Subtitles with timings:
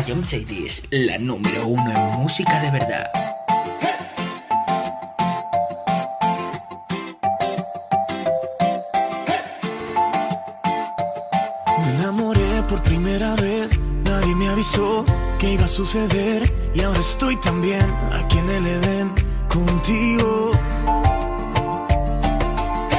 [0.00, 3.10] A John Cities, la número uno en música de verdad.
[11.84, 15.04] Me enamoré por primera vez, nadie me avisó
[15.38, 19.12] que iba a suceder y ahora estoy también aquí en el Edén
[19.48, 20.52] contigo.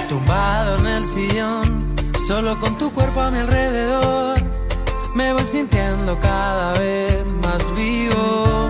[0.07, 1.95] Tumbado en el sillón,
[2.27, 4.40] solo con tu cuerpo a mi alrededor,
[5.15, 8.69] me voy sintiendo cada vez más vivo.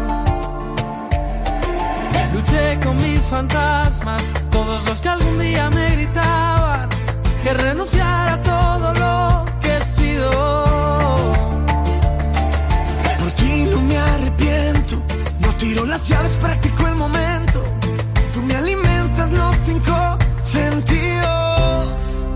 [2.33, 6.89] Luché con mis fantasmas, todos los que algún día me gritaban
[7.43, 10.31] que renunciara a todo lo que he sido.
[13.19, 15.01] Por ti no me arrepiento,
[15.39, 17.63] no tiro las llaves, practico el momento.
[18.33, 22.27] Tú me alimentas los cinco sentidos.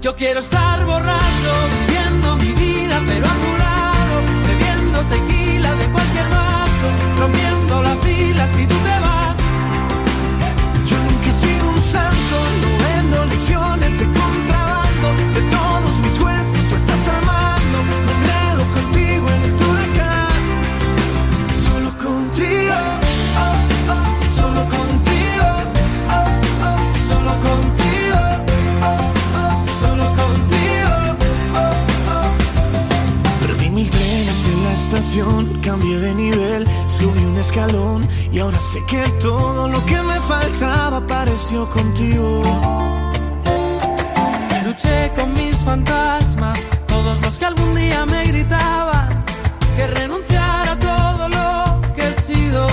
[0.00, 1.52] Yo quiero estar borracho,
[3.06, 6.86] pero a tu lado, bebiendo tequila de cualquier vaso,
[7.18, 9.38] rompiendo la fila si tú te vas.
[10.88, 15.08] Yo nunca he sido un santo, no vendo lecciones de contrabando.
[15.36, 15.91] De todos
[35.12, 38.00] estación, cambié de nivel, subí un escalón
[38.32, 42.42] y ahora sé que todo lo que me faltaba apareció contigo.
[44.64, 49.24] Luché con mis fantasmas, todos los que algún día me gritaban
[49.76, 52.66] que renunciara a todo lo que he sido.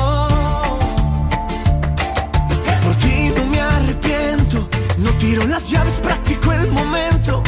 [2.83, 7.43] Por ti no me arrepiento, no tiro las llaves, practico el momento.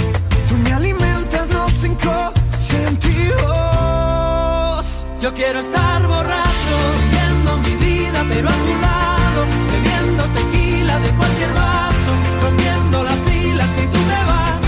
[0.50, 1.48] Tú me alimentas
[1.80, 2.41] cinco sentidos.
[5.22, 11.54] Yo quiero estar borracho, viviendo mi vida, pero a tu lado, bebiendo tequila de cualquier
[11.54, 12.12] vaso,
[12.42, 14.62] rompiendo la fila si tú te vas.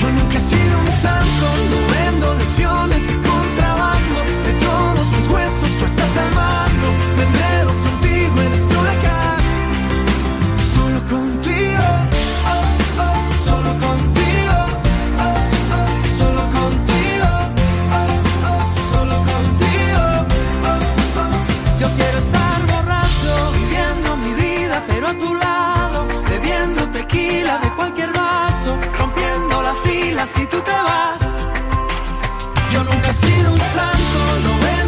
[0.00, 3.05] Yo nunca he sido un santo, no vendo lecciones
[33.76, 34.85] santo, no vendo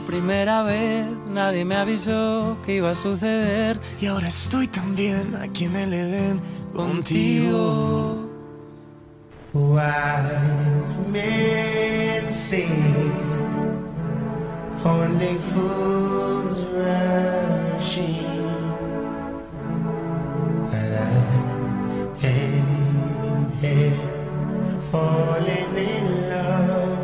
[0.00, 3.80] por primera vez, nadie me avisó que iba a suceder.
[4.00, 6.40] Y ahora estoy también aquí en el Edén
[6.74, 8.26] contigo.
[9.52, 10.38] Wise
[11.10, 12.68] men say
[14.84, 18.54] only fools rush in,
[20.70, 23.92] but I am here
[24.92, 26.99] falling in love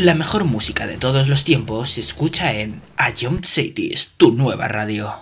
[0.00, 4.66] La mejor música de todos los tiempos se escucha en A Young Cities, tu nueva
[4.66, 5.12] radio.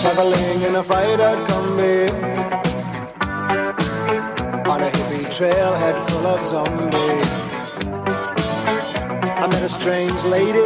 [0.00, 2.06] Traveling in a fighter combi
[4.70, 7.48] on a hippie trailhead full of zombies.
[9.40, 10.62] I met a strange lady,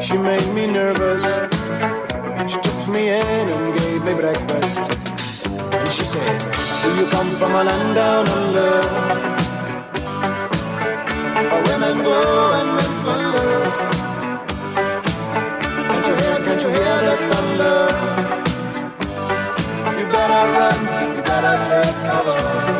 [0.00, 1.24] she made me nervous.
[2.50, 4.90] She took me in and gave me breakfast.
[5.74, 6.38] And she said,
[6.82, 8.72] Do you come from a land down under?
[11.50, 12.18] Where women go
[12.58, 13.50] and men wonder.
[15.88, 17.78] Can't you hear, can't you hear the thunder?
[19.98, 20.78] You better run,
[21.16, 22.77] you better take cover.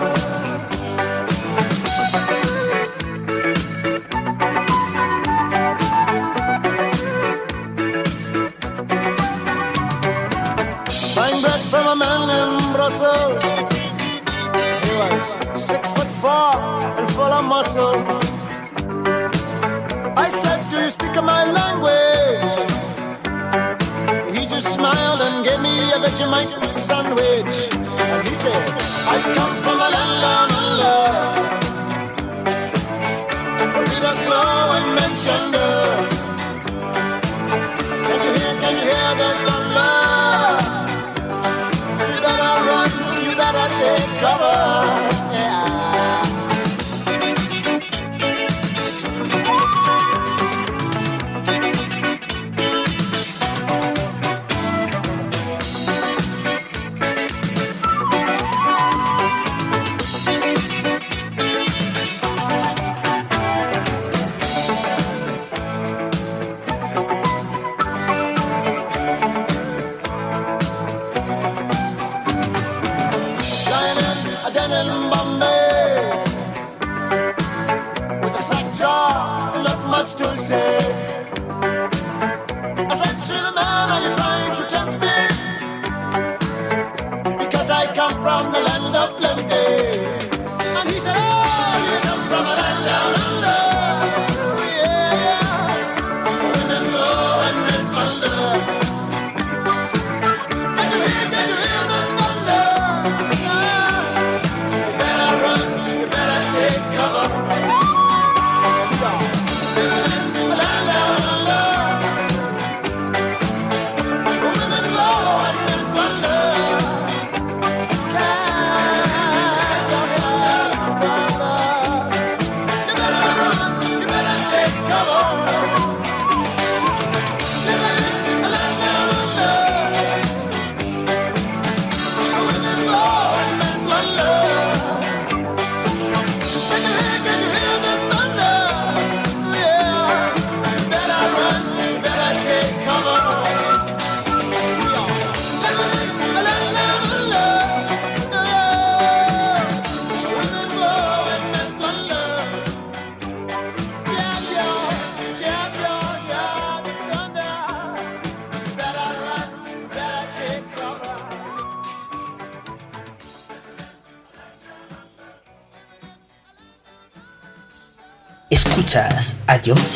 [17.38, 17.94] Of muscle.
[20.16, 22.56] I said, Do you speak my language?
[24.36, 27.56] He just smiled and gave me a Vegemite sandwich.
[28.12, 28.62] And he said,
[29.14, 30.47] I come from a land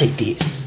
[0.03, 0.67] Cities.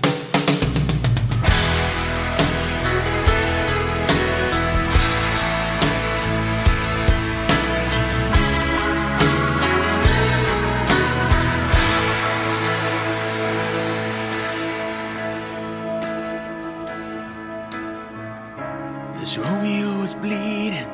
[19.20, 20.88] This Romeo is bleeding,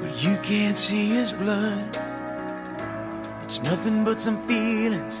[0.00, 1.98] but you can't see his blood.
[3.42, 5.20] It's nothing but some feelings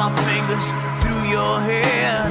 [0.00, 0.72] my fingers
[1.04, 2.24] through your hair.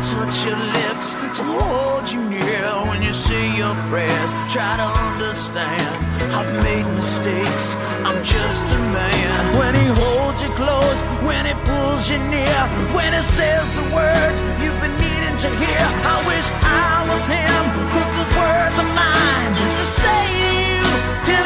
[0.00, 4.32] Touch your lips to hold you near when you say your prayers.
[4.48, 5.92] Try to understand.
[6.32, 7.76] I've made mistakes.
[8.08, 9.40] I'm just a man.
[9.60, 12.60] When he holds you close, when he pulls you near,
[12.96, 15.84] when he says the words you've been needing to hear.
[16.08, 17.62] I wish I was him.
[17.92, 20.88] Put those words of mine to say to you
[21.28, 21.44] till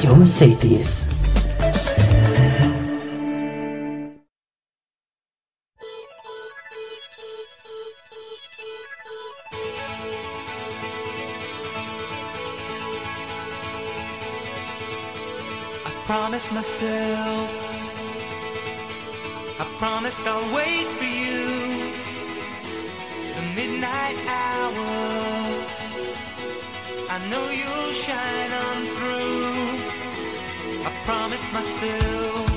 [0.00, 0.24] Radyo
[15.84, 17.50] I promised myself.
[19.60, 21.44] I promised I'll wait for you.
[23.36, 25.10] The midnight hour.
[27.10, 29.59] I know you'll shine on through
[31.04, 32.49] promised myself.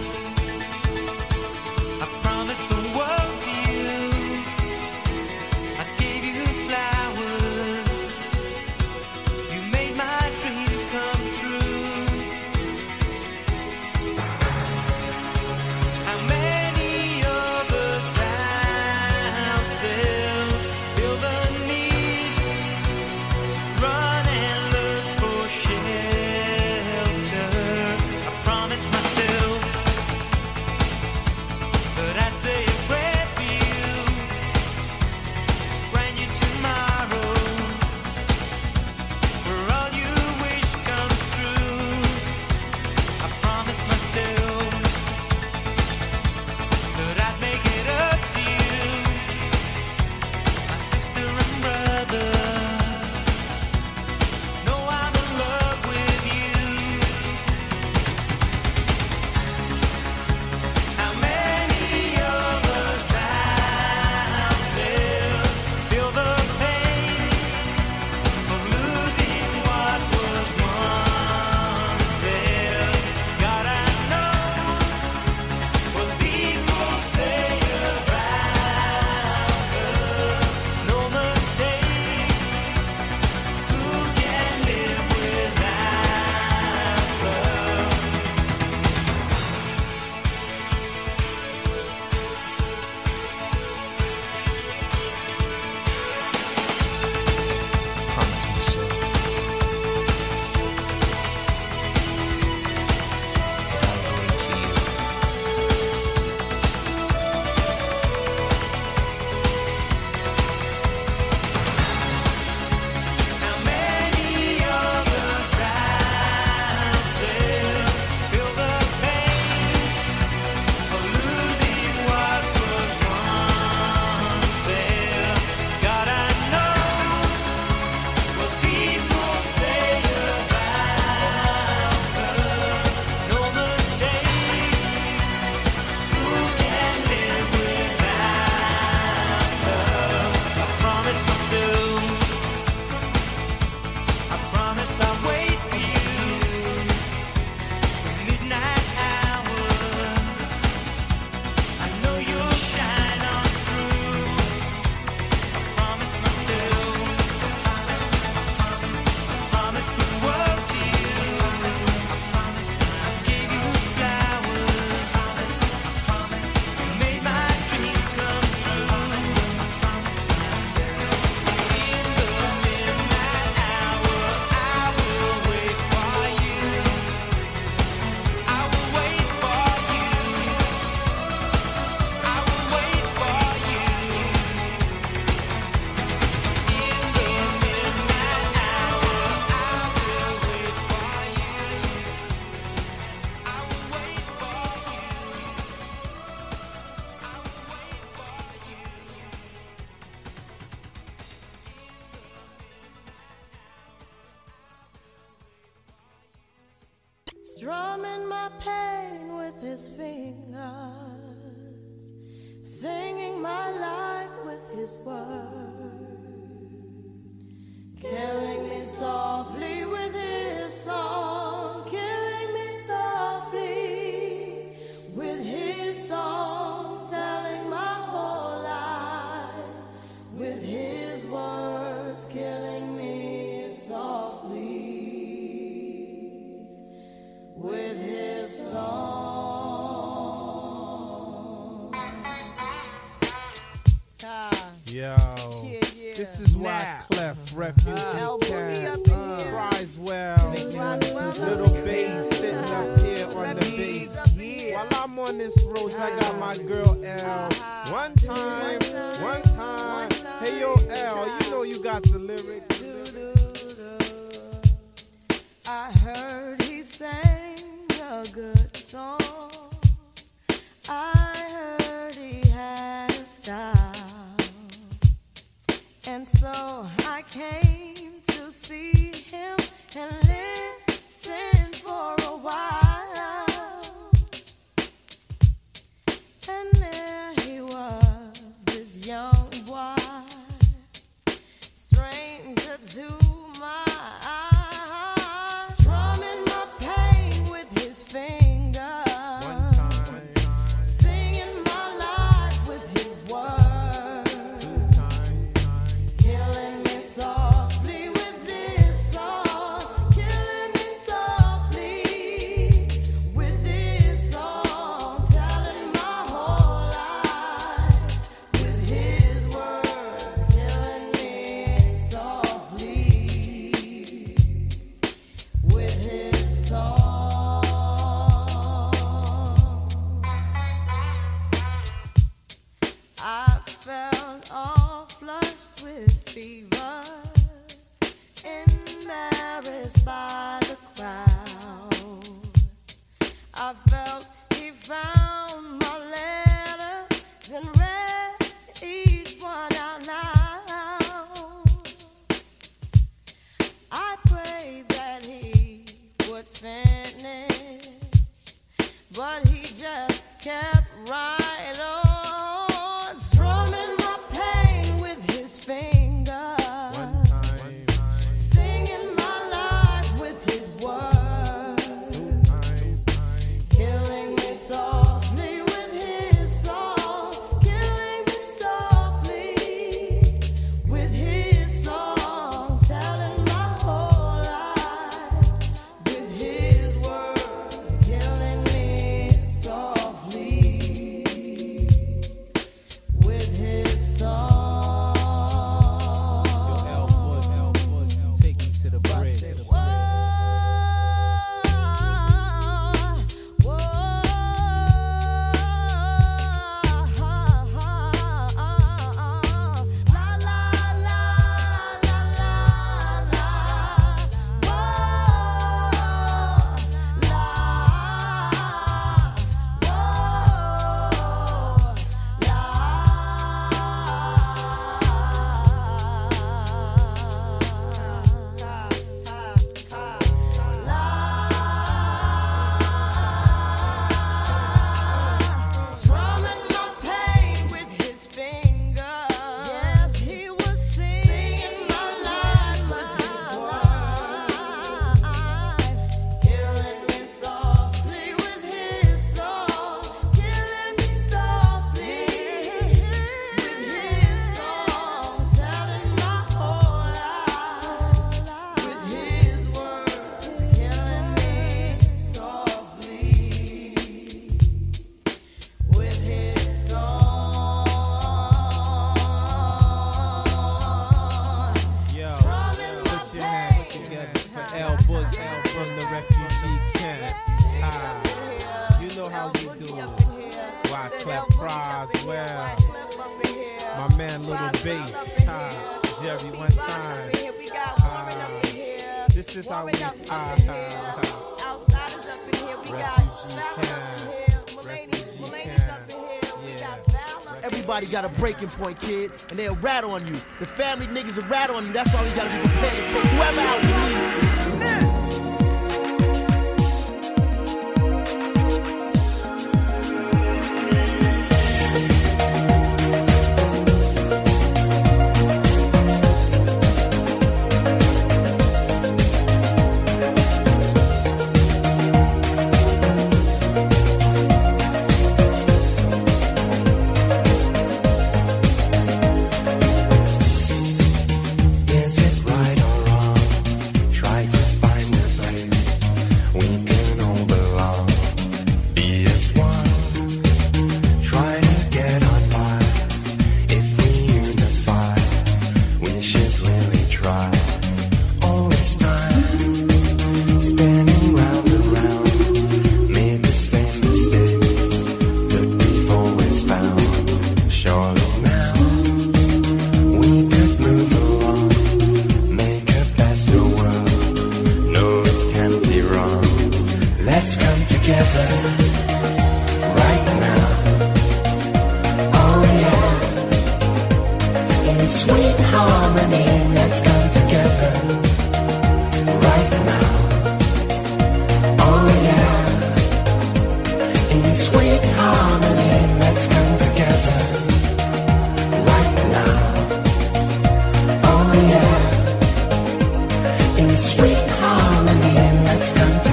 [593.97, 596.32] sweet harmony, let's come continue.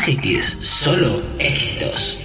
[0.00, 2.19] John Cities, solo éxitos.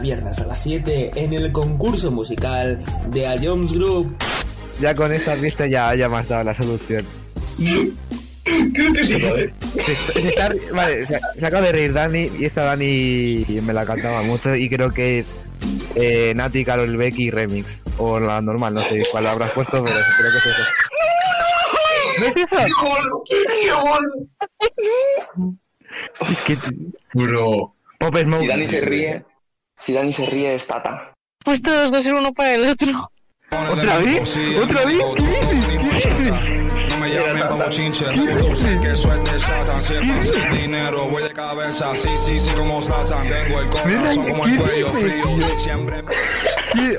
[0.00, 4.16] Cada viernes a las 7 en el concurso musical de A Jones Group.
[4.80, 7.04] Ya con esta pista ya, ya me has dado la solución.
[7.58, 9.14] Creo que sí.
[9.84, 13.84] Se, se está- vale, se, se acaba de reír Dani y esta Dani me la
[13.84, 15.32] cantaba mucho y creo que es
[15.94, 17.82] eh, Nati, Carol Becky Remix.
[17.98, 20.62] O la normal, no sé cuál habrás puesto, pero creo que es eso.
[22.20, 22.56] ¿No es eso?
[26.30, 26.56] Es que...
[27.12, 27.74] Bro.
[27.98, 28.40] Pop Smoke.
[28.40, 29.24] Si Dani se ríe,
[29.80, 31.14] si Dani se ríe es Tata.
[31.42, 33.10] Pues todos dos ser uno para el otro.
[33.50, 34.36] ¿Otra vez?
[34.62, 35.00] ¿Otra vez?
[35.16, 36.04] ¿Qué dices?
[36.04, 36.88] ¿Qué dices?
[36.90, 39.80] No me llamen pa' bochinche, revolución que eso es de Satan.
[39.80, 43.22] Si es para hacer dinero, voy de cabeza, sí, sí, sí, como Satan.
[43.26, 46.02] Tengo el corazón como el cuello frío, siempre.
[46.74, 46.98] ¿Qué,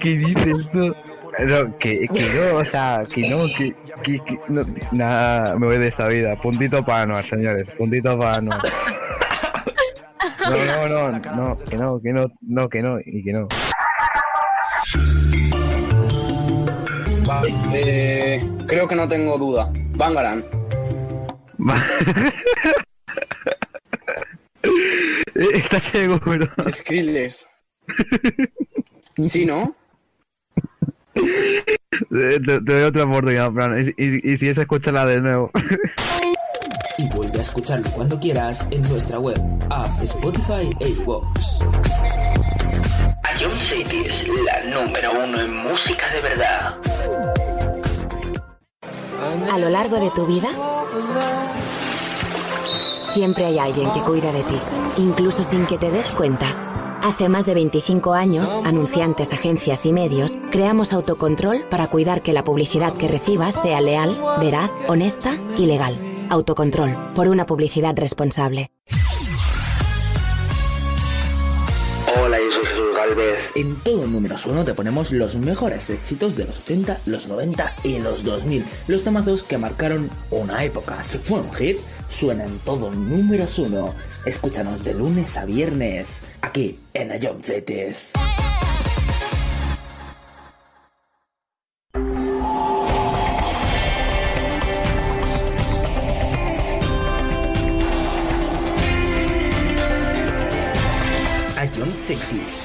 [0.00, 0.94] qué dices tú?
[1.38, 4.62] No, que, que no, o sea, que no, que, que, que no,
[4.92, 6.36] nada, me voy de esta vida.
[6.36, 8.60] Puntito para Anuar, señores, puntito para Anuar.
[10.50, 13.46] No, no, no, no, que no, que no, no, que no, y que no.
[17.24, 19.72] Vale, eh, creo que no tengo duda.
[19.94, 20.42] Bangaran.
[25.34, 26.48] ¿Estás seguro?
[26.68, 27.46] Skrillex.
[29.22, 29.76] Sí, ¿no?
[31.14, 35.52] Te, te doy otra oportunidad, Fran, y, y, y si es, escúchala de nuevo.
[37.40, 41.62] Y vuelve a escucharlo cuando quieras en nuestra web, app, Spotify e iVoox.
[43.22, 46.74] A John City es la número uno en música de verdad.
[49.52, 50.48] A lo largo de tu vida,
[53.10, 54.58] siempre hay alguien que cuida de ti,
[54.98, 56.54] incluso sin que te des cuenta.
[57.02, 62.44] Hace más de 25 años, anunciantes, agencias y medios, creamos Autocontrol para cuidar que la
[62.44, 66.09] publicidad que recibas sea leal, veraz, honesta y legal.
[66.30, 68.70] Autocontrol, por una publicidad responsable.
[72.22, 73.38] Hola, yo soy Jesús Galvez.
[73.56, 77.98] En todo números uno te ponemos los mejores éxitos de los 80, los 90 y
[77.98, 78.64] los 2000.
[78.86, 81.02] Los temazos que marcaron una época.
[81.02, 81.78] Si fue un hit,
[82.08, 83.92] suena en todo números uno.
[84.24, 88.12] Escúchanos de lunes a viernes, aquí en Ayom Cities.
[102.10, 102.58] 60s.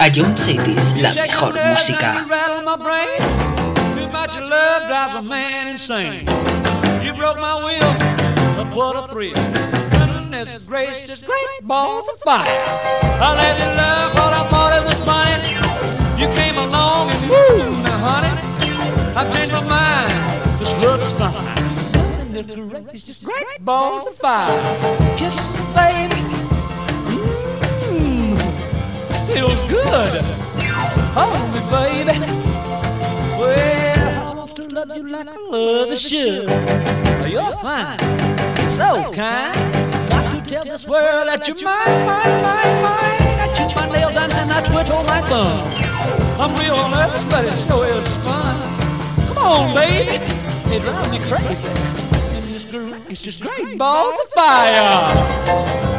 [0.00, 2.24] A Young 60s, la mejor música.
[7.04, 7.92] You broke my will,
[8.56, 9.34] but what a thrill.
[9.90, 12.46] Goodness gracious, great balls of fire.
[13.20, 13.36] I
[13.76, 15.52] love, I thought it was funny.
[16.16, 17.20] You came along and
[18.00, 18.32] honey,
[19.14, 20.12] I've changed my mind.
[20.58, 21.57] This love is fine.
[22.38, 24.46] Goodness gracious, great balls of fire.
[25.16, 26.22] Kisses, baby.
[27.90, 28.38] Mmm,
[29.26, 30.22] feels good.
[31.18, 32.14] Hold me, baby.
[33.40, 36.48] Well, I want to love you like I love you should.
[37.28, 37.98] You're fine,
[38.78, 39.58] so kind.
[40.08, 43.34] Got to tell this world that you're mine, mine, mine, mine.
[43.42, 45.58] I chew my nail down and I twiddle my thumb.
[46.38, 48.54] I'm real nervous, but it sure is fun.
[49.26, 50.22] Come on, baby,
[50.72, 52.07] it drives me crazy.
[53.10, 55.14] It's just great, great balls, balls of fire.
[55.14, 55.97] fire.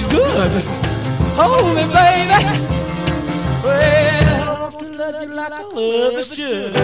[0.00, 0.64] Feels good.
[1.36, 2.40] Hold me, baby.
[3.62, 6.74] Well, I want to love you like I love you should.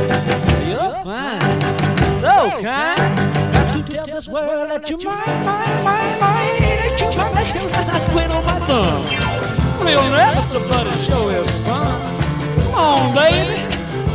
[0.69, 1.41] You're fine,
[2.21, 3.01] so kind.
[3.53, 6.61] Got to tell this world that you're mine, mine, mine, mine.
[6.61, 9.03] That you my nails and I quit on my thumb.
[9.85, 12.01] Real nervous, but it sure is fun.
[12.63, 13.63] Come on, baby,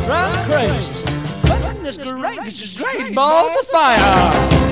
[0.06, 0.92] drive crazy.
[1.46, 4.71] Goodness gracious, great balls of fire.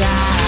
[0.00, 0.39] die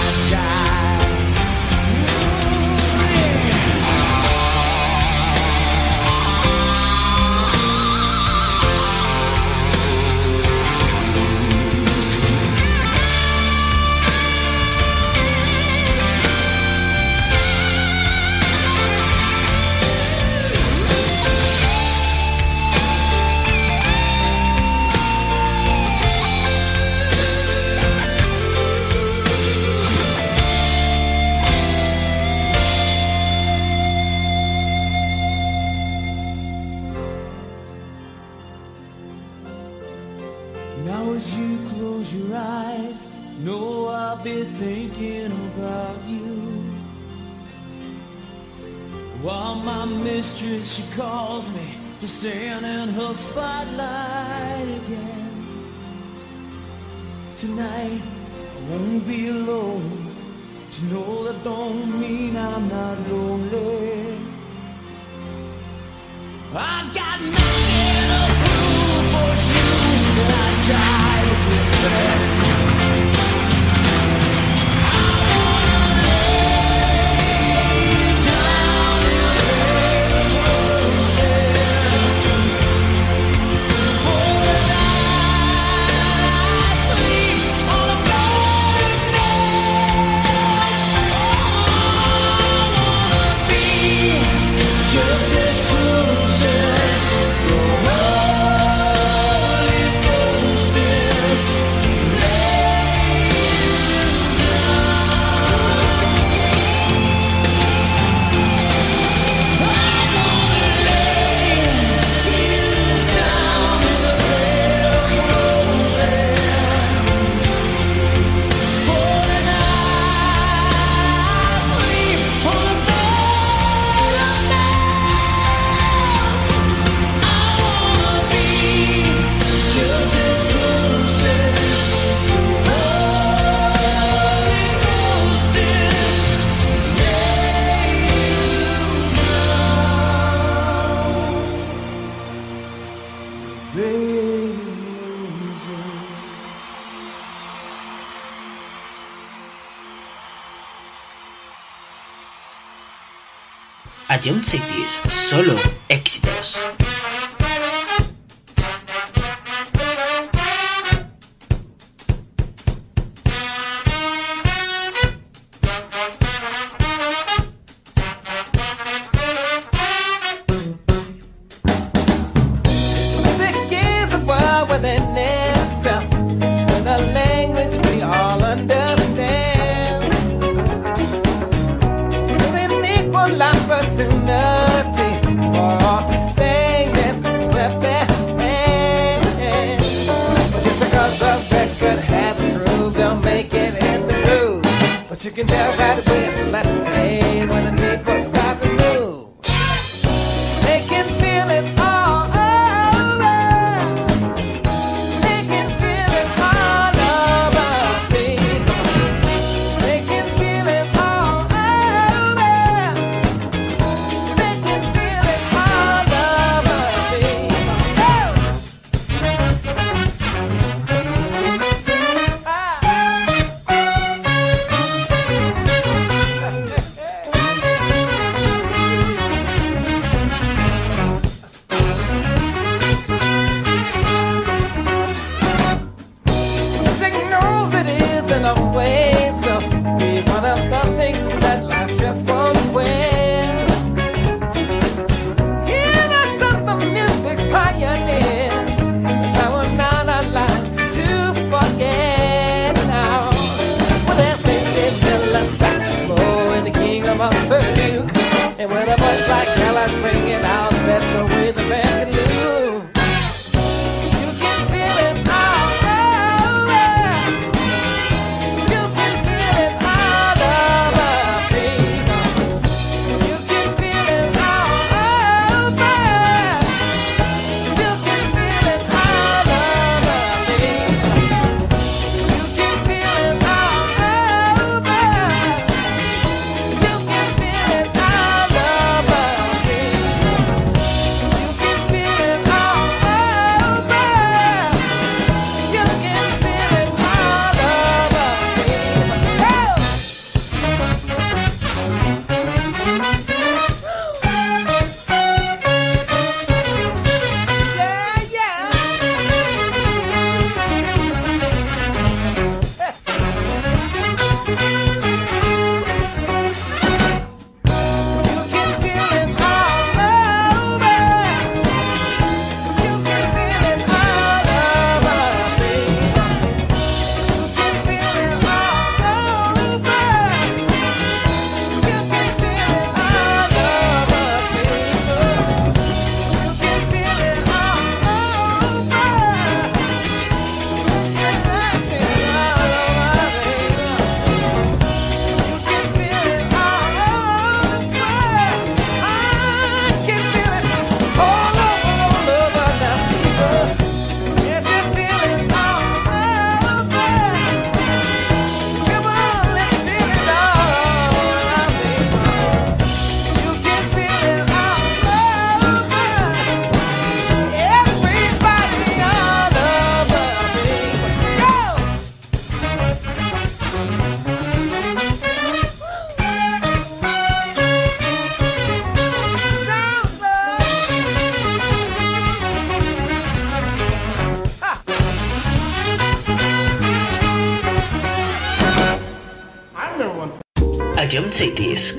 [154.23, 155.72] John Cities, solo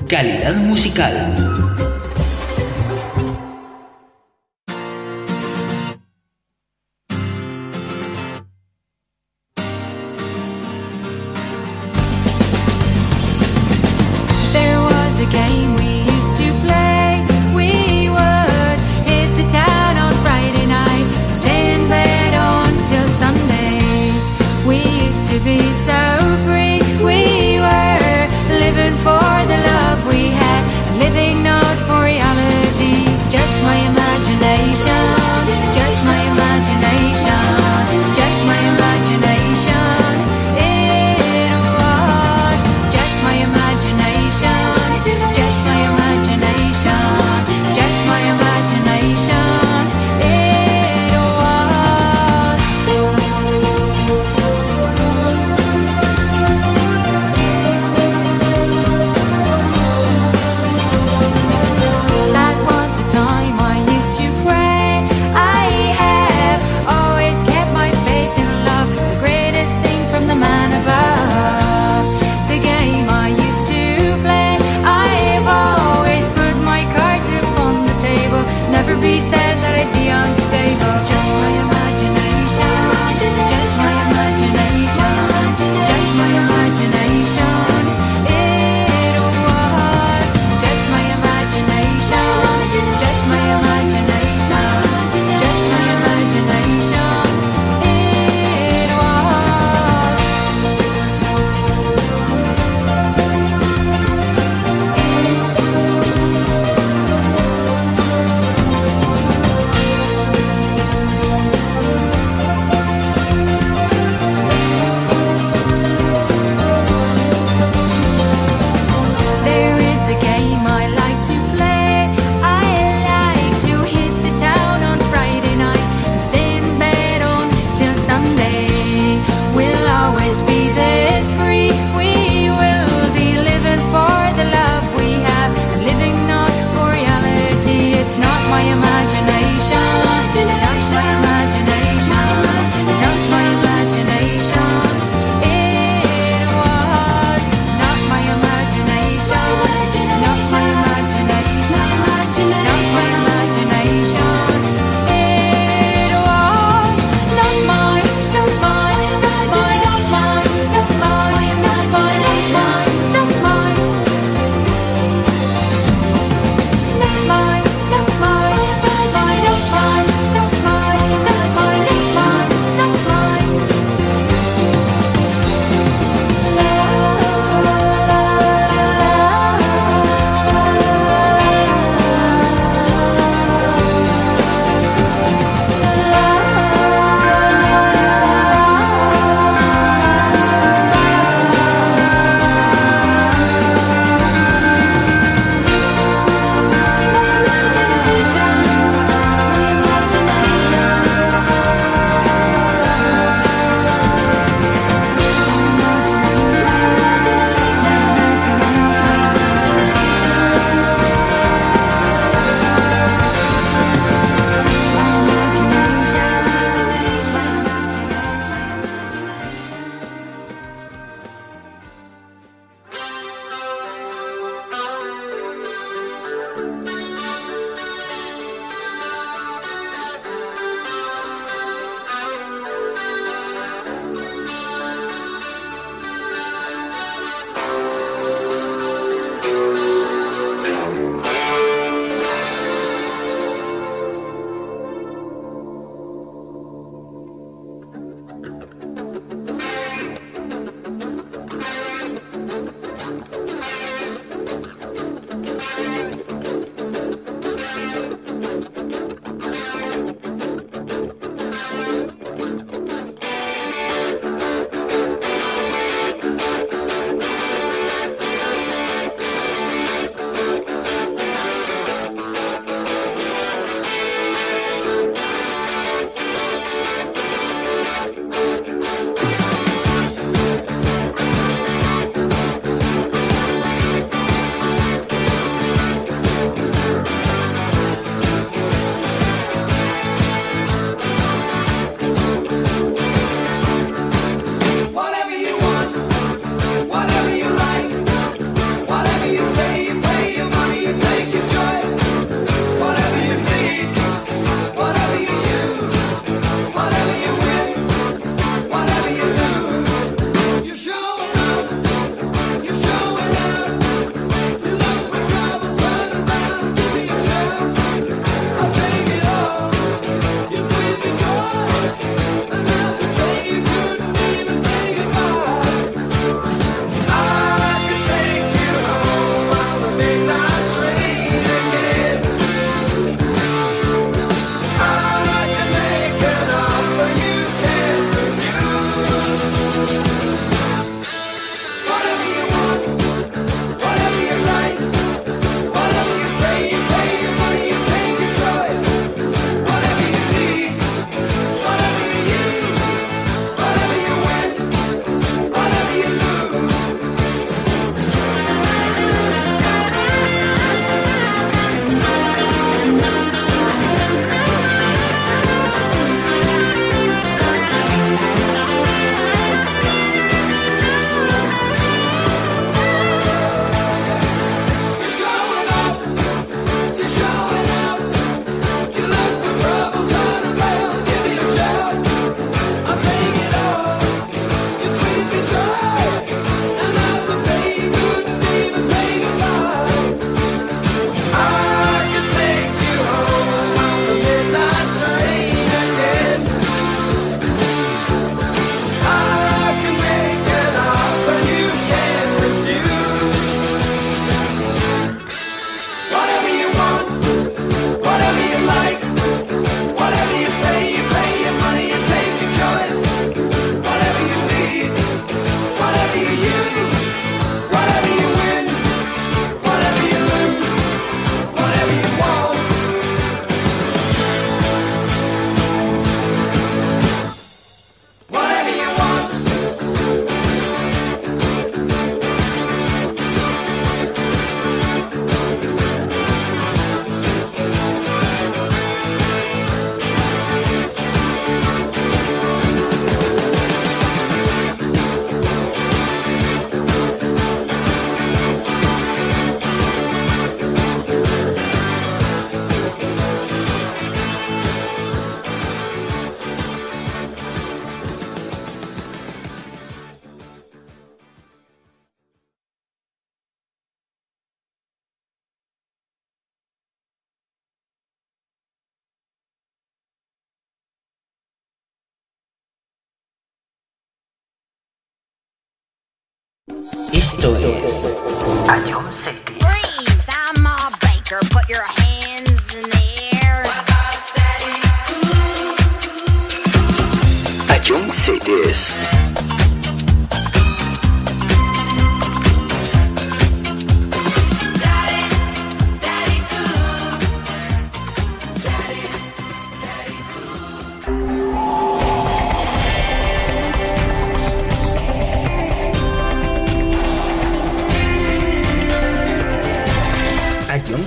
[0.07, 1.64] calidad musical.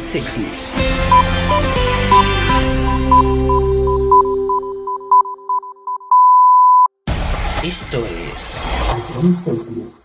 [0.03, 0.73] Sickness.
[7.63, 9.98] Esto es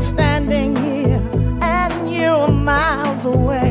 [0.00, 1.22] standing here
[1.62, 3.69] and you're miles away.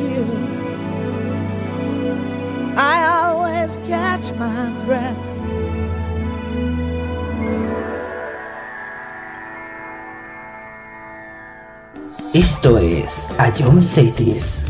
[0.00, 0.24] you.
[2.76, 5.16] I always catch my breath.
[12.32, 14.69] Esto es A John Cities.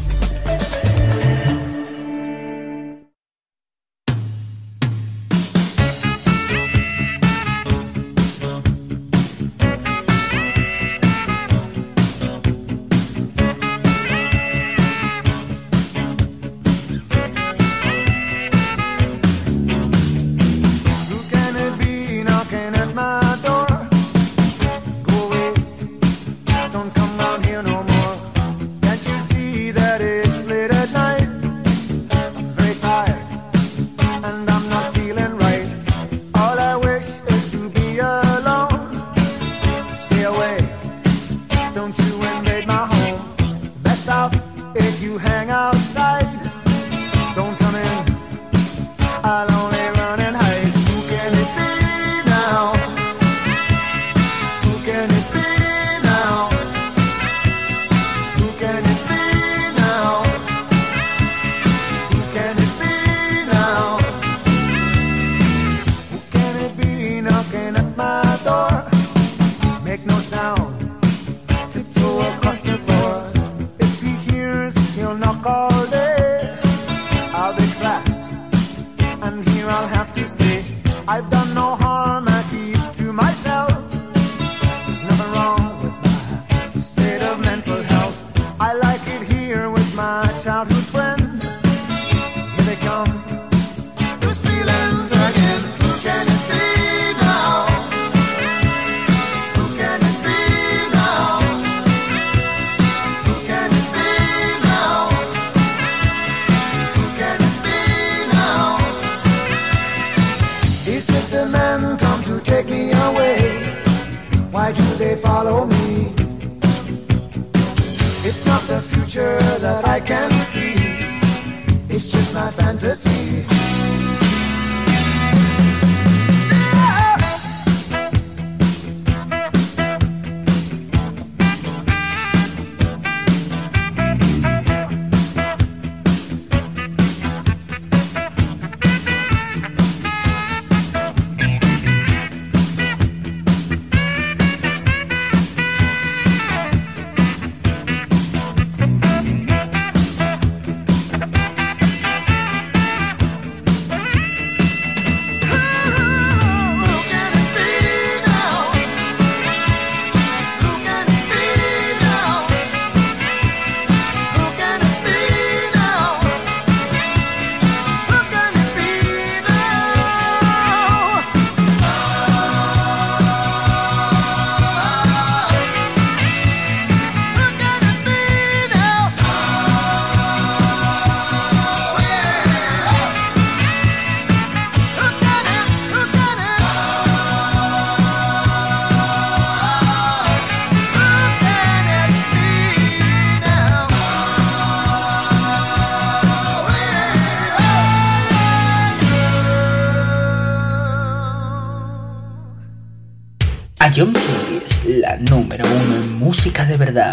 [203.95, 207.13] John City es la número uno en música de verdad.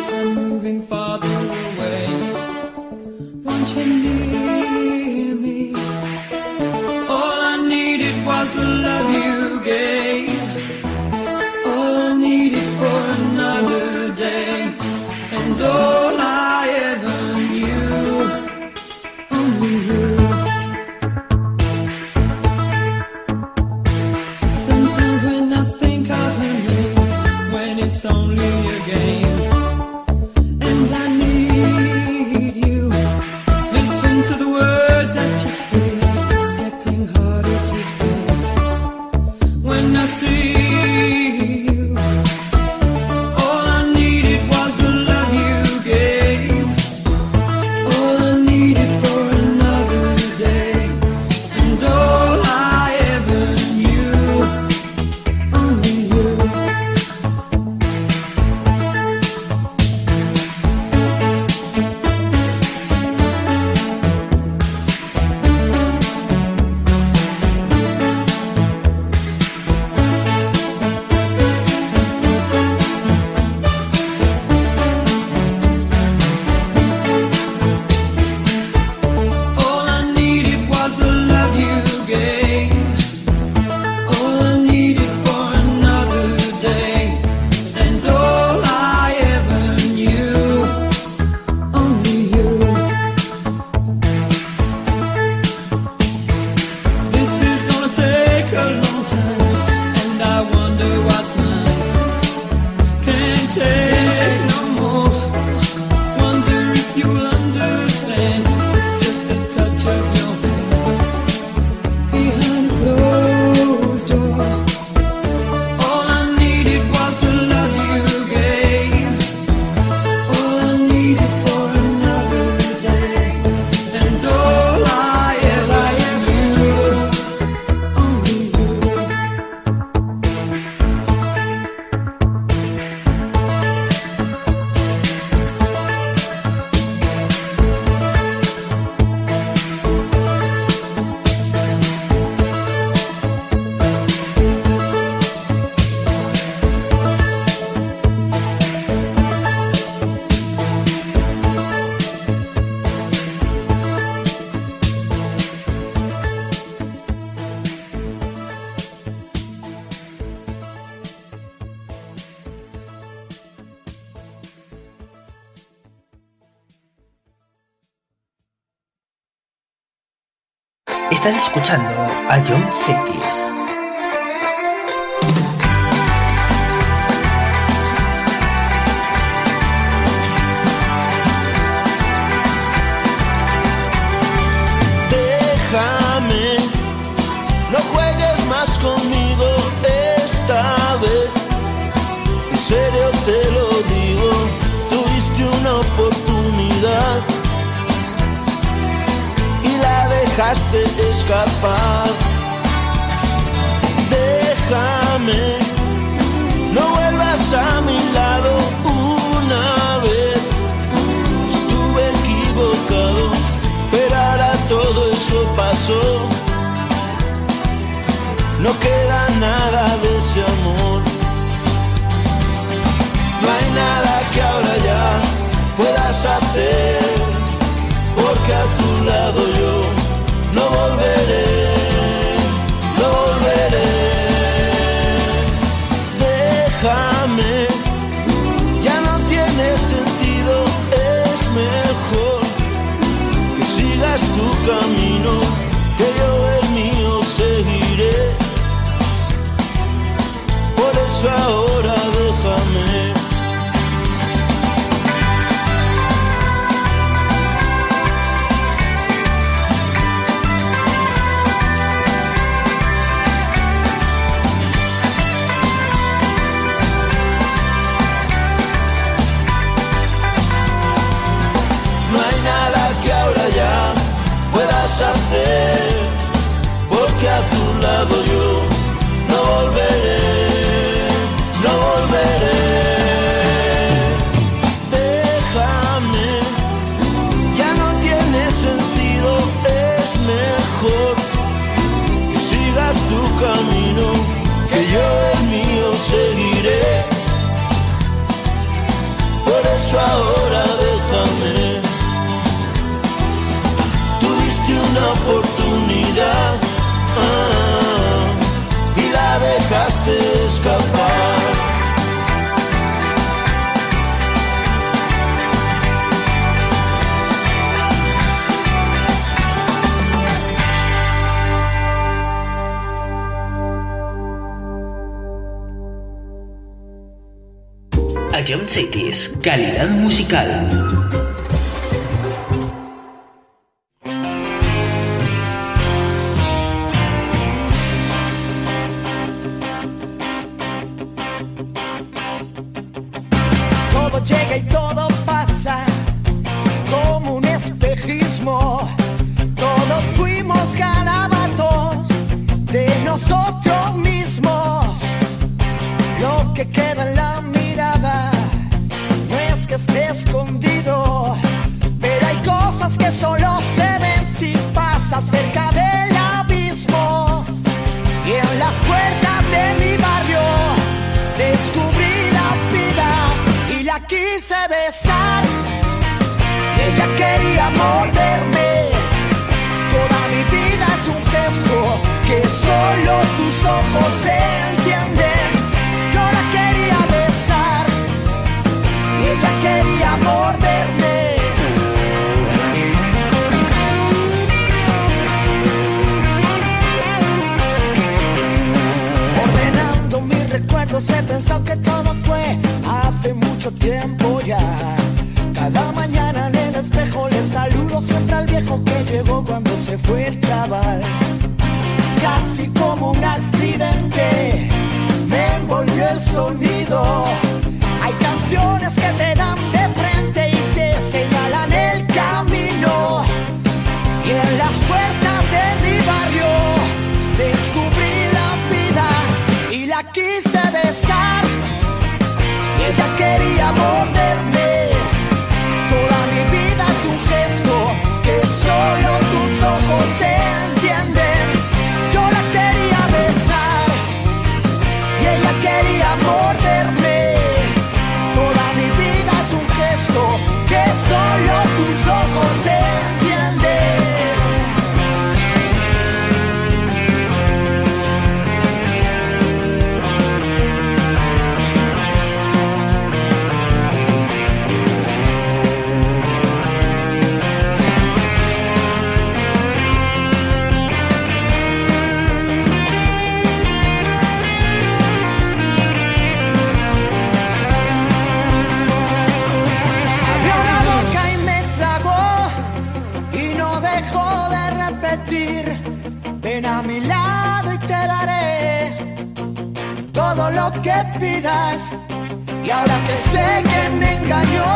[492.63, 494.73] Y ahora que sé que me engañó,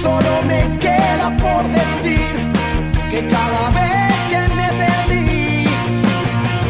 [0.00, 2.34] solo me queda por decir
[3.10, 5.66] que cada vez que me perdí,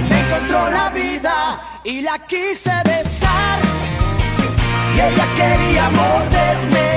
[0.08, 1.34] me encontró la vida
[1.84, 3.58] y la quise besar.
[4.94, 6.90] Y ella quería morderme.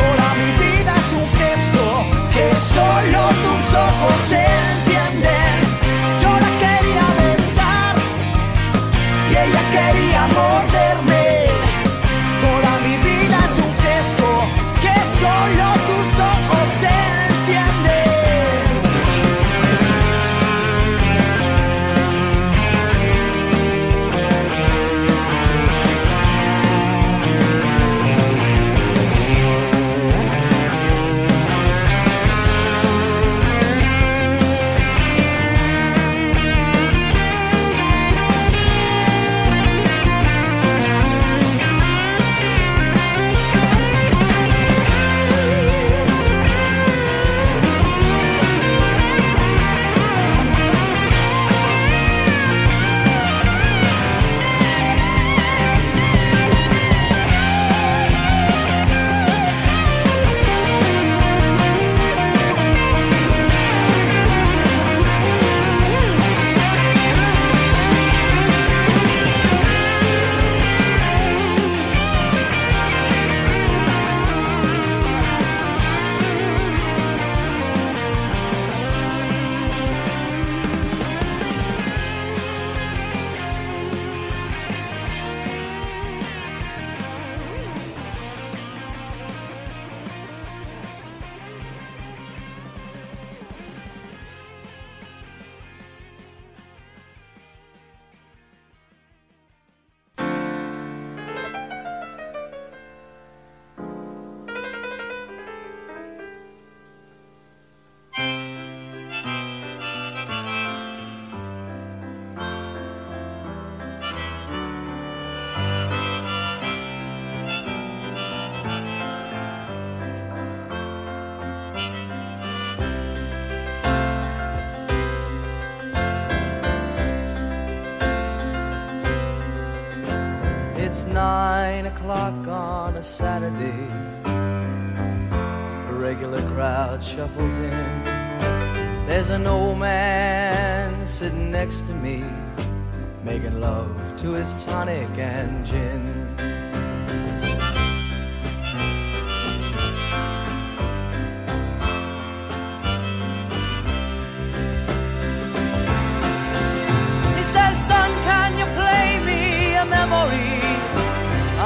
[0.00, 1.84] Toda mi vida es un gesto
[2.34, 5.54] que solo tus ojos entienden.
[6.22, 7.94] Yo la quería besar
[9.30, 10.93] y ella quería morderme.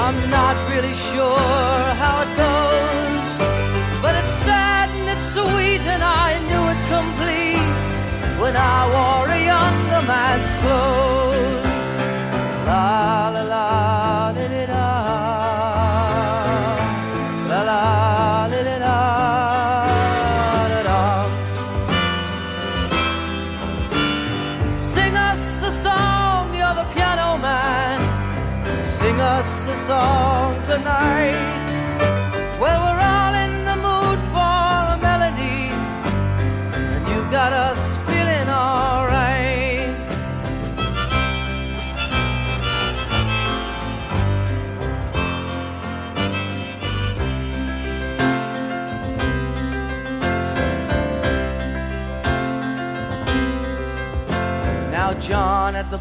[0.09, 3.27] I'm not really sure how it goes,
[4.01, 9.41] but it's sad and it's sweet, and I knew it complete when I wore a
[9.53, 11.89] younger man's clothes.
[12.67, 13.88] La la la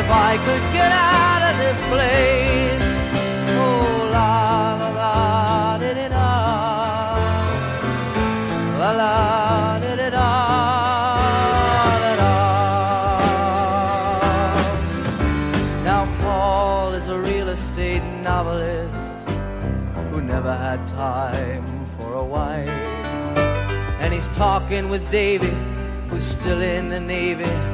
[0.00, 2.90] if I could get out of this place.
[3.56, 7.16] Oh, la la la di di da.
[8.78, 9.44] La la.
[15.84, 19.28] Now, Paul is a real estate novelist
[20.10, 21.64] who never had time
[21.98, 22.68] for a wife.
[24.00, 25.54] And he's talking with Davy,
[26.08, 27.73] who's still in the Navy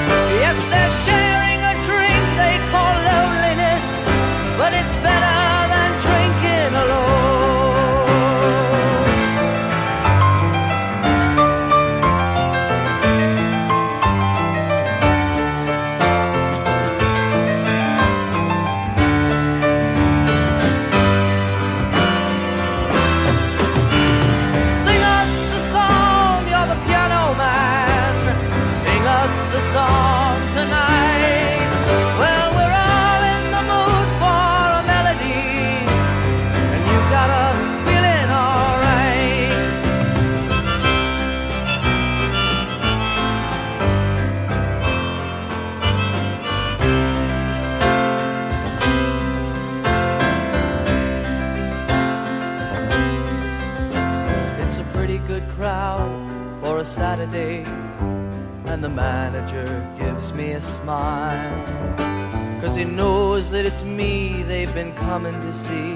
[60.91, 62.59] smile.
[62.61, 65.91] Cause he knows that it's me they've been coming to see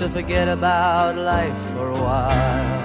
[0.00, 2.80] to forget about life for a while.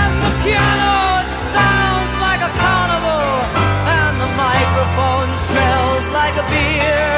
[0.00, 3.30] And the piano it sounds like a carnival,
[4.00, 7.14] and the microphone smells like a beer.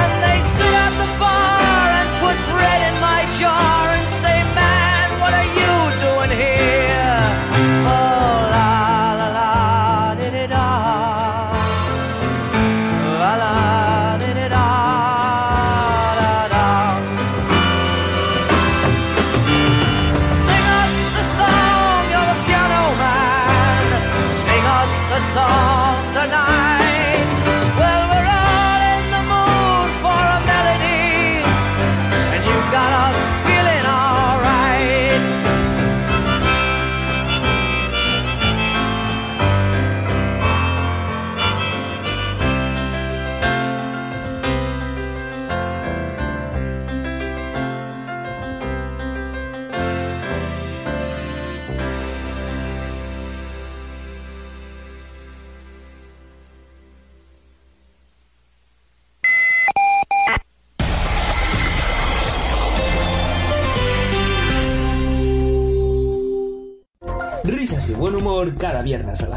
[0.00, 3.81] And they sit at the bar and put bread in my jar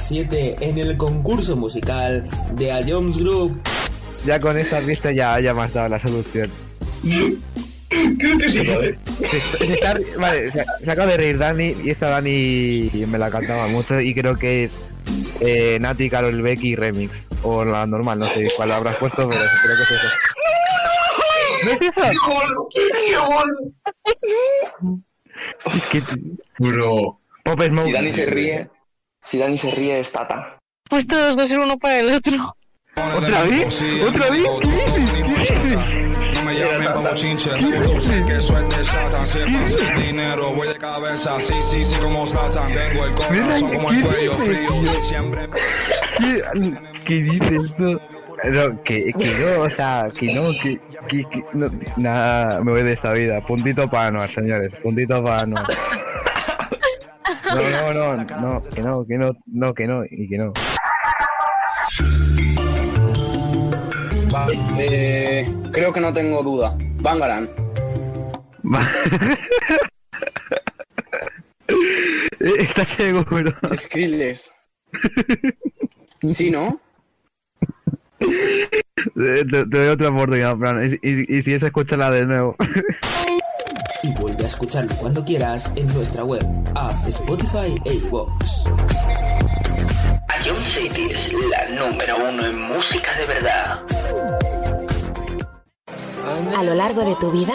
[0.07, 2.23] 7 en el concurso musical
[2.53, 3.60] de A Jones Group.
[4.26, 6.49] Ya con esta pista ya, ya me has dado la solución.
[8.18, 8.98] Creo que sí, joder.
[9.30, 13.30] Se, se está- vale, se, se acaba de reír Dani y esta Dani me la
[13.30, 14.77] cantaba mucho y creo que es
[15.40, 19.77] eh, Nati Carol Becky Remix o la normal, no sé cuál habrás puesto, pero creo
[19.77, 20.07] que es eso.
[21.65, 22.02] ¿No es eso?
[25.76, 26.02] Es que
[26.60, 27.19] Bro.
[27.44, 27.86] Pop Smoke.
[27.86, 28.69] Si Dani se ríe,
[29.26, 30.60] si Dani se ríe es Tata.
[30.88, 32.56] Pues todos dos ser uno para el otro.
[32.95, 33.81] ¿Otra vez?
[34.07, 34.45] ¿Otra vez?
[34.61, 35.11] ¿Qué dices?
[35.49, 36.34] ¿Qué dices?
[36.35, 39.26] No me llamen pa' bochinche, revolución que eso es de Satan.
[39.26, 42.68] Siempre sin dinero, voy de cabeza, sí, sí, sí, como Satan.
[42.72, 45.47] Tengo el corazón como el cuello frío, siempre.
[46.19, 46.43] ¿Qué,
[47.06, 47.99] qué dices tú?
[48.43, 52.84] No, que, que no, o sea, que no, que, que, que no, nada, me voy
[52.84, 53.41] de esta vida.
[53.41, 55.65] Puntito para Anuar, señores, puntito para Anuar.
[57.56, 58.26] No, no, no, no,
[58.61, 60.53] que no, que no, no, que no, y que no.
[64.77, 66.77] Eh, creo que no tengo duda.
[67.02, 67.49] Bangaran.
[72.39, 73.52] ¿Estás seguro?
[73.76, 74.52] Skrillex.
[76.27, 76.80] Sí, ¿no?
[78.19, 82.56] Te, te doy otra oportunidad, Fran, y, y, y si es, escúchala de nuevo.
[84.06, 86.45] Y vuelve a escucharlo cuando quieras en nuestra web,
[86.76, 88.65] app, Spotify e iVoox.
[90.45, 93.80] Ion City es la número uno en música de verdad.
[96.56, 97.53] A lo largo de tu vida,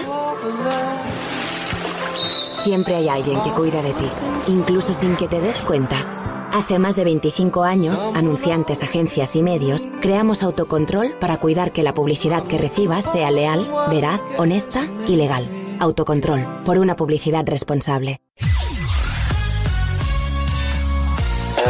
[2.57, 4.11] siempre hay alguien que cuida de ti,
[4.49, 6.05] incluso sin que te des cuenta.
[6.53, 11.95] Hace más de 25 años, anunciantes, agencias y medios, creamos autocontrol para cuidar que la
[11.95, 15.70] publicidad que recibas sea leal, veraz, honesta y legal.
[15.81, 18.21] Autocontrol, por una publicidad responsable.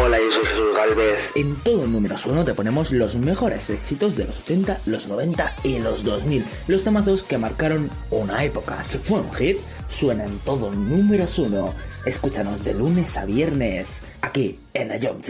[0.02, 1.18] Hola, yo soy Jesús Galvez.
[1.36, 5.78] En todo Números uno te ponemos los mejores éxitos de los 80, los 90 y
[5.78, 6.44] los 2000.
[6.66, 8.82] Los temazos que marcaron una época.
[8.82, 9.58] Si fue un hit,
[9.88, 11.72] suena en todo Números uno.
[12.04, 15.22] Escúchanos de lunes a viernes, aquí en The Jump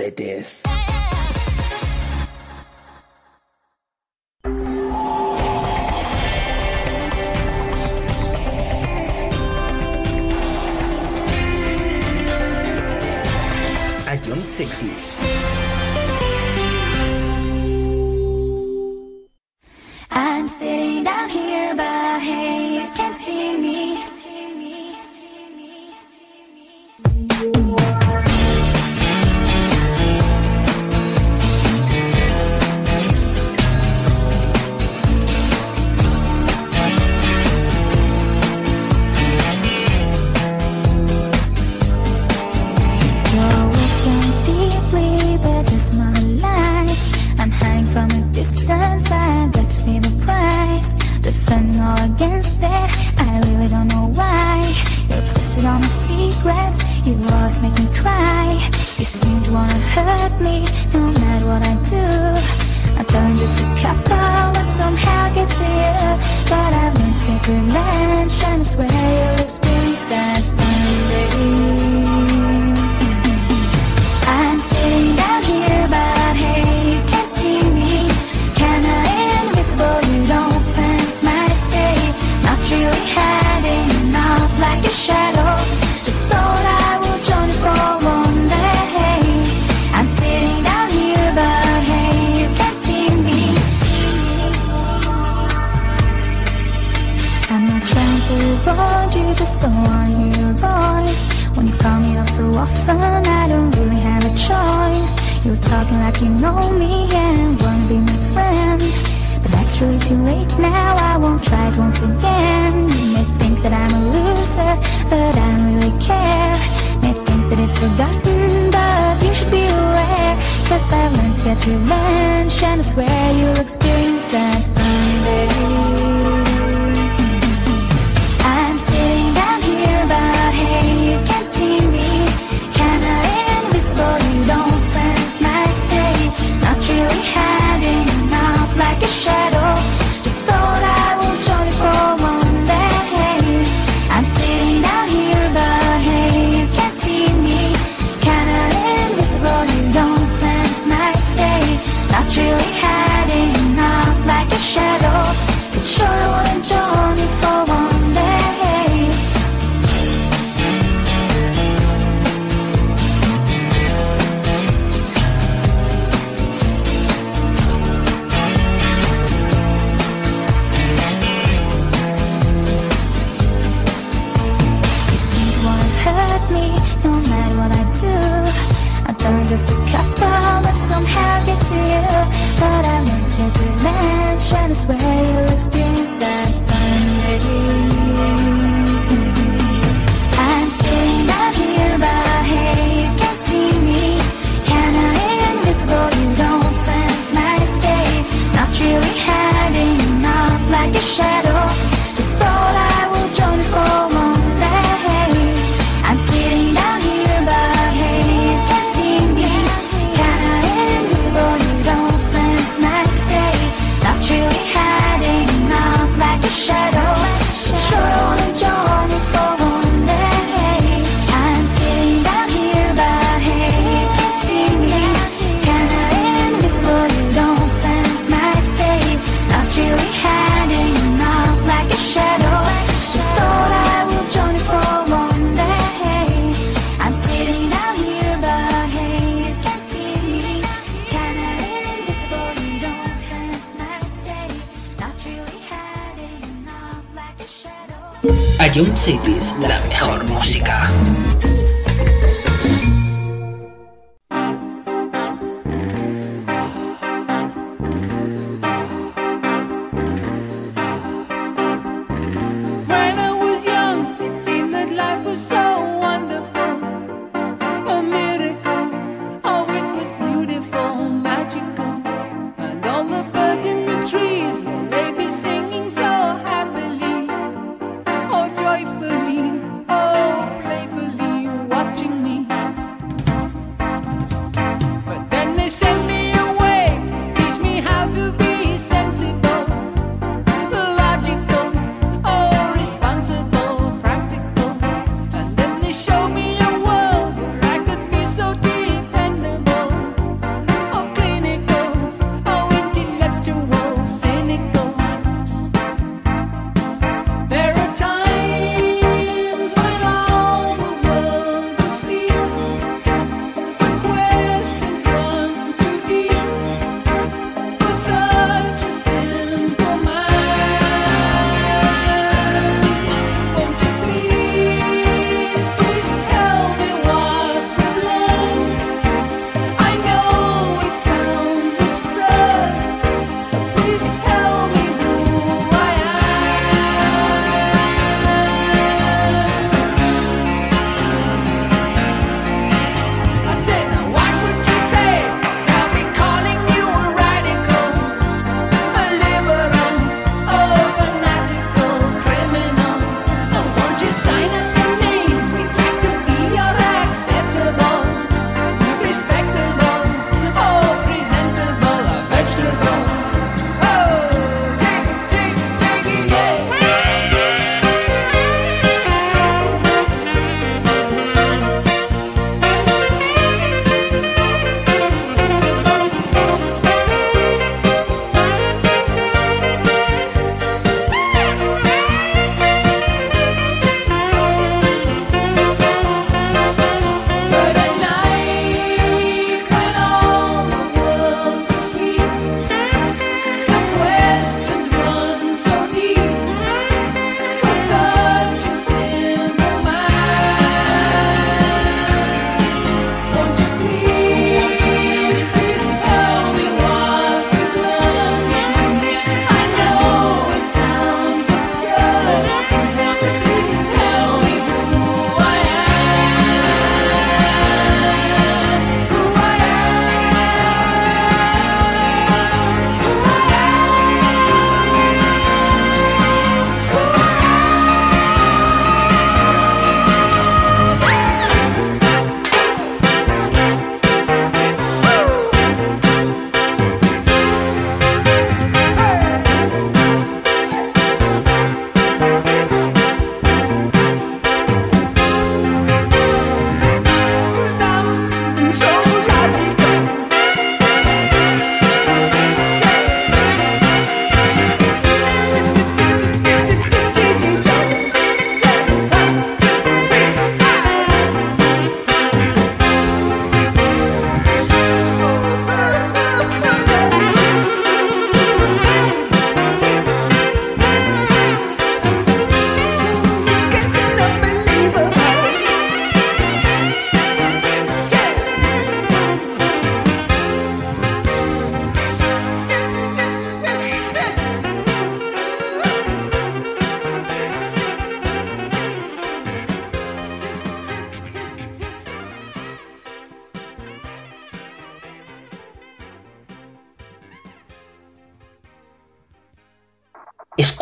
[20.11, 23.90] I'm sitting down here, but hey, you can't see me.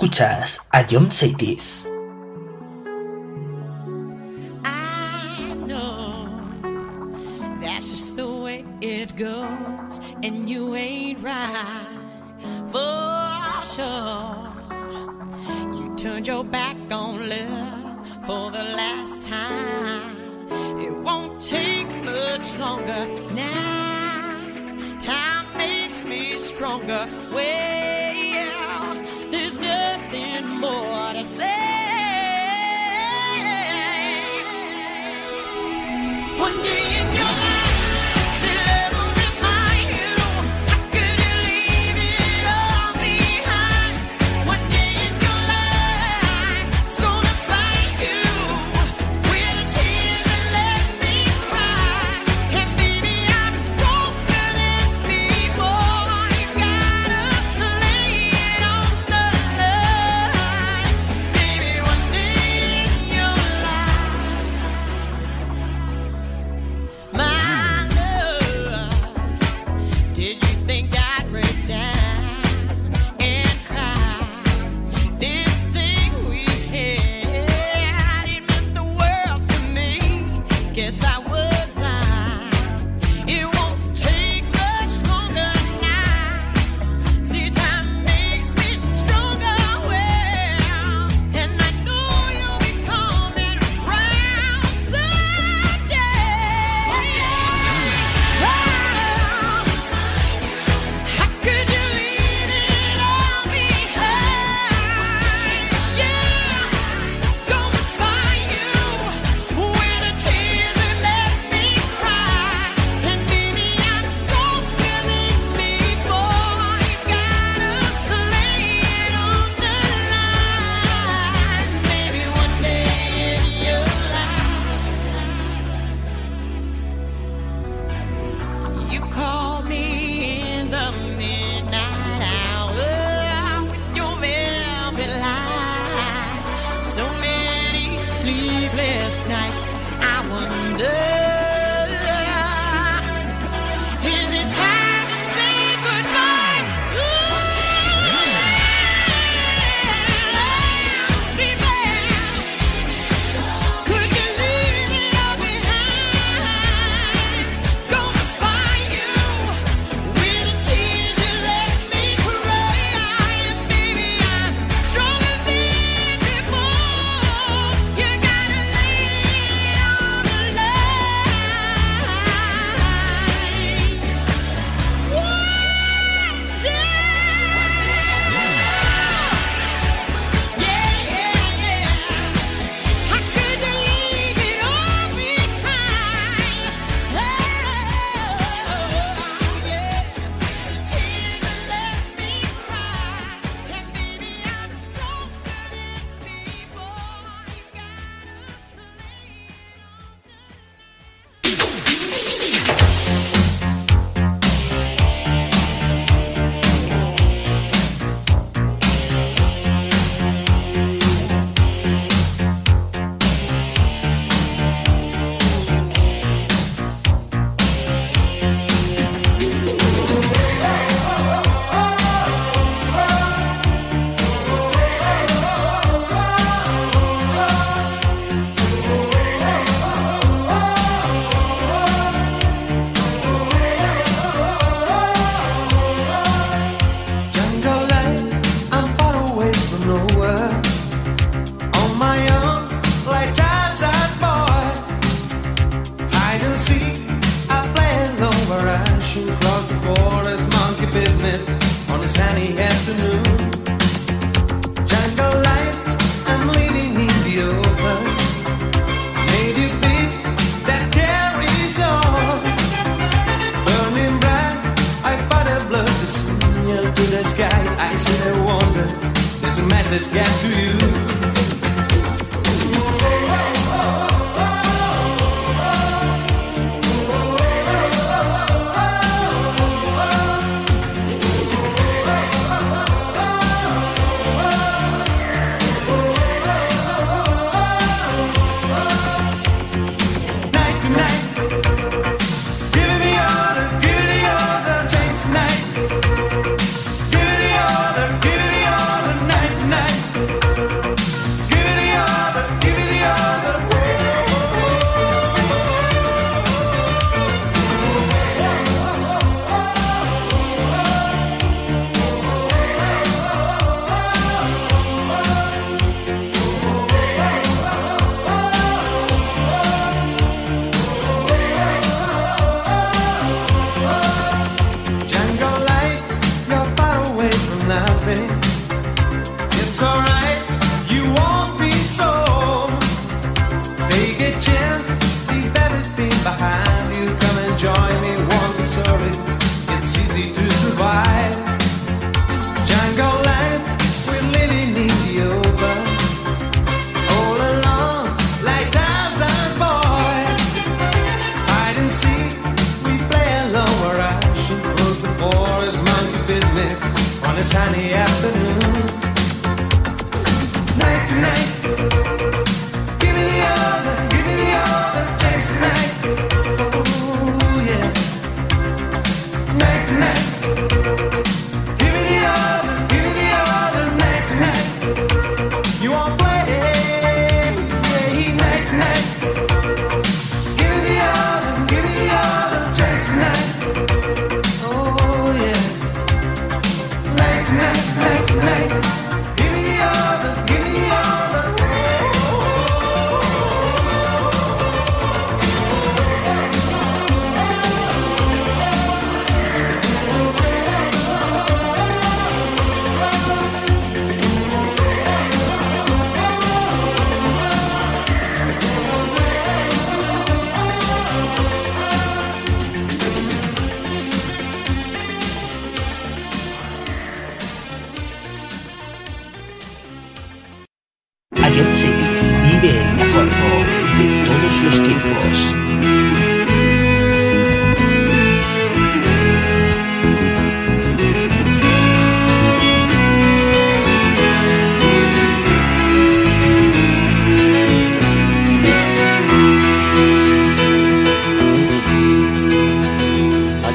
[0.09, 1.88] Escuchas a John Saitis.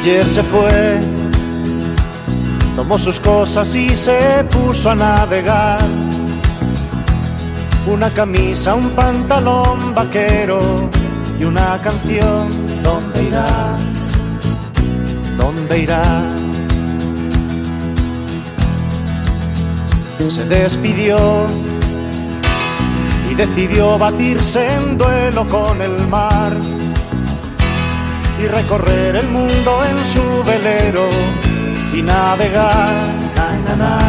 [0.03, 0.99] Ayer se fue,
[2.75, 5.79] tomó sus cosas y se puso a navegar.
[7.87, 10.89] Una camisa, un pantalón vaquero
[11.39, 12.49] y una canción.
[12.83, 13.77] ¿Dónde irá?
[15.37, 16.03] ¿Dónde irá?
[20.27, 21.17] Se despidió
[23.31, 26.51] y decidió batirse en duelo con el mar
[28.43, 31.07] y recorrer el mundo en su velero
[31.93, 33.99] y navegar, na, na, na,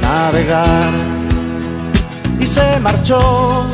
[0.00, 0.92] navegar.
[2.38, 3.66] Y se marchó.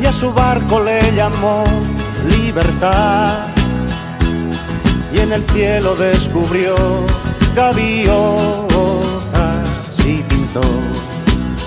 [0.00, 1.64] Y a su barco le llamó
[2.28, 3.46] libertad.
[5.12, 6.74] Y en el cielo descubrió
[7.54, 8.16] gaviotas
[10.06, 10.62] y pintó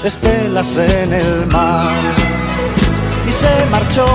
[0.04, 1.94] estelas en el mar.
[3.28, 4.06] Y se marchó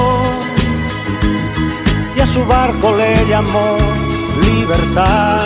[2.21, 3.77] y a su barco le llamó
[4.43, 5.41] libertad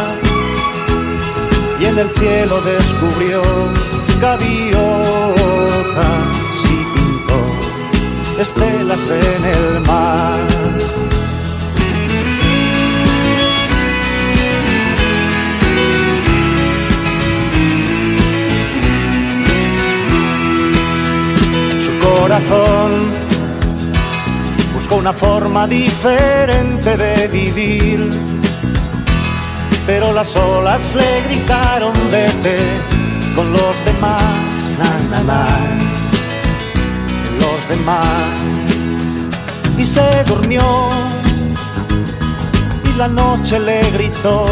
[1.79, 3.43] y en el cielo descubrió
[4.21, 4.75] gaviotas
[6.65, 7.41] y pintó
[8.41, 10.41] estelas en el mar.
[21.81, 23.24] Su corazón
[24.97, 28.11] una forma diferente de vivir,
[29.87, 32.57] pero las olas le gritaron vete
[33.35, 35.47] con los demás, na, na,
[37.41, 38.25] los demás.
[39.77, 40.62] Y se durmió
[42.85, 44.47] y la noche le gritó,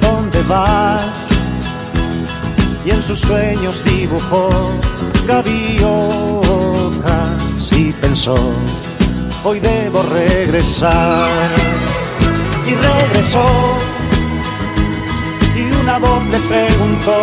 [0.00, 1.28] ¿dónde vas?
[2.84, 4.48] Y en sus sueños dibujó
[5.26, 5.86] gaviotas
[7.72, 8.36] y pensó,
[9.46, 11.28] hoy debo regresar.
[12.66, 13.44] Y regresó
[15.56, 17.16] y una voz le preguntó,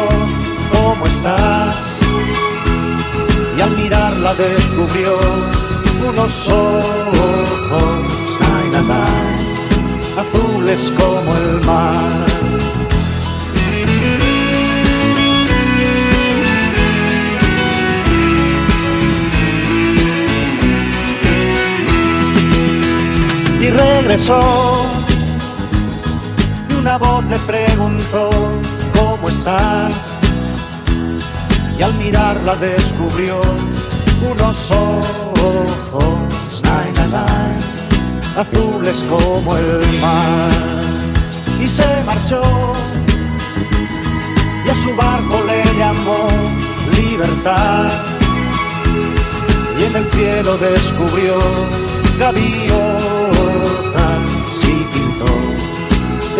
[0.71, 1.99] ¿cómo estás?
[3.57, 5.19] Y al mirarla descubrió
[6.07, 8.39] unos ojos,
[8.71, 9.05] nada,
[10.17, 12.32] azules como el mar.
[23.64, 24.41] Y regresó
[26.69, 28.30] y una voz le preguntó,
[28.94, 30.14] ¿cómo estás?
[31.77, 33.41] y al mirarla descubrió
[34.22, 35.73] unos ojos,
[38.38, 40.52] azules como el mar.
[41.64, 42.41] Y se marchó
[44.65, 46.27] y a su barco le llamó
[46.98, 47.91] libertad.
[49.80, 51.40] Y en el cielo descubrió
[52.19, 53.12] gaviotas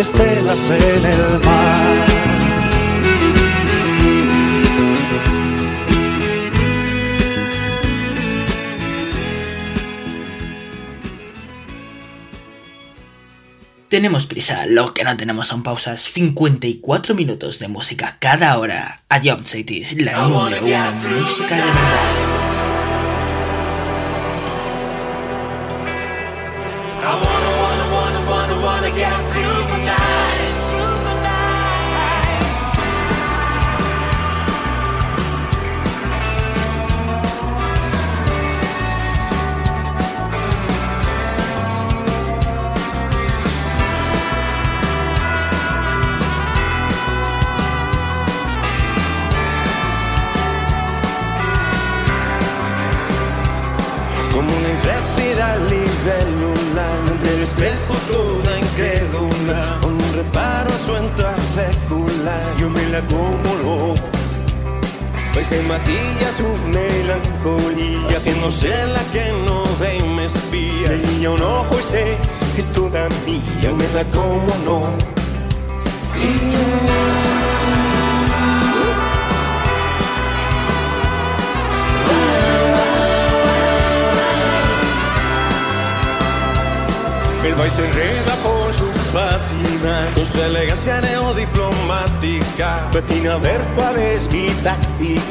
[0.04, 1.24] estelas en el.
[13.88, 16.02] Tenemos prisa, lo que no tenemos son pausas.
[16.12, 19.04] 54 minutos de música cada hora.
[19.08, 22.23] A Jump Cities, la número uno música de verdad.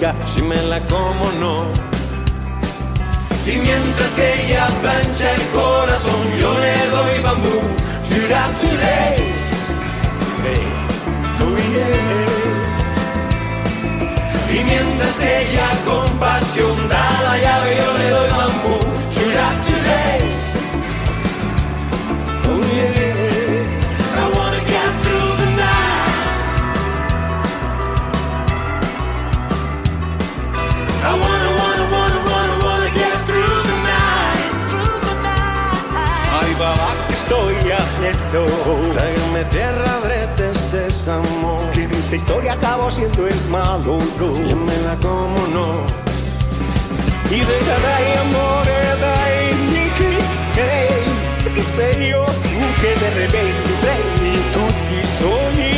[0.03, 1.31] Si me la como
[42.83, 43.97] acabo siendo el malo.
[44.49, 45.67] Yo me la como, no
[47.29, 51.03] Y de dai amore, dai, mi crisei
[51.55, 55.73] Che sei io, tu che repente prendi tutti i sogni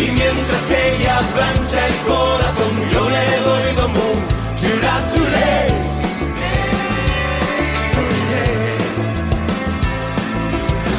[0.00, 4.08] Y mientras ella plancha el corazón, yo le doy bambú.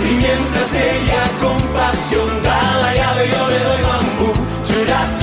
[0.10, 2.79] Y mientras ella con pasión da
[3.20, 4.34] la llave, yo le doy bambú.
[4.64, 5.19] Chura, churé.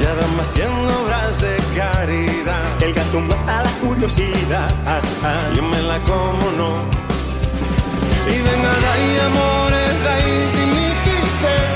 [0.00, 2.62] Ya van haciendo obras de caridad.
[2.82, 4.68] El gato mata la curiosidad.
[5.54, 6.70] Yo me la como, no.
[8.26, 10.30] Y venga dai amore, dai
[11.40, 11.66] sei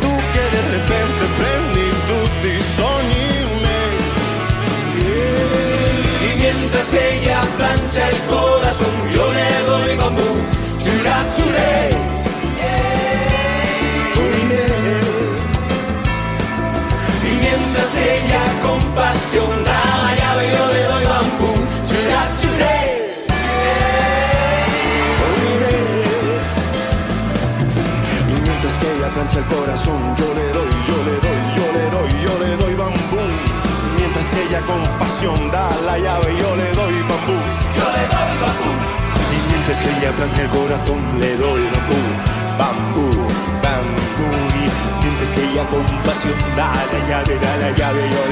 [0.00, 3.26] Tu che de repente prendi tutti sogni
[3.62, 3.96] miei
[6.26, 10.30] Y mientras que ella plancha el corazón, yo le doy bambú.
[10.82, 11.18] Chura,
[18.00, 21.52] ella con pasión da la llave, yo le doy bambú.
[21.88, 23.00] Chura, churé.
[28.28, 31.84] Y mientras que ella plancha el corazón Yo le doy, yo le doy, yo le
[31.94, 33.22] doy, yo le doy bambú
[33.96, 37.36] Mientras que ella con pasión da la llave Yo le doy bambú
[37.76, 38.72] Yo le doy bambú.
[39.34, 42.00] Y mientras que ella plancha el corazón Le doy bambú,
[42.58, 43.06] bambú,
[43.62, 44.28] bambú
[44.58, 48.29] Y mientras que ella con pasión da la llave, da la llave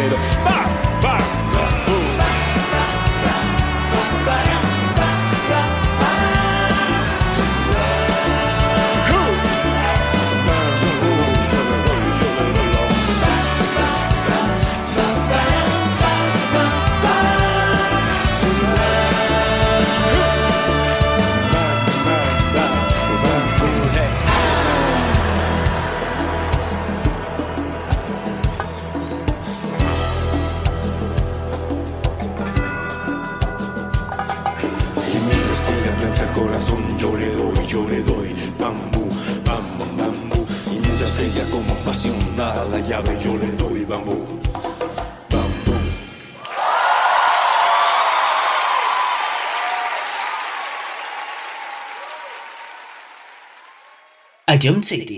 [54.59, 55.18] John Cities.